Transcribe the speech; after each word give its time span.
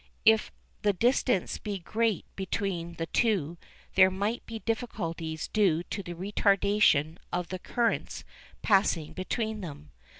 If 0.25 0.51
the 0.81 0.93
distance 0.93 1.59
be 1.59 1.77
great 1.77 2.25
between 2.35 2.93
the 2.95 3.05
two 3.05 3.59
there 3.93 4.09
may 4.09 4.41
be 4.47 4.57
difficulties 4.57 5.47
due 5.49 5.83
to 5.83 6.01
the 6.01 6.15
"retardation" 6.15 7.17
of 7.31 7.49
the 7.49 7.59
currents 7.59 8.23
passing 8.63 9.13
between 9.13 9.61
them. 9.61 9.91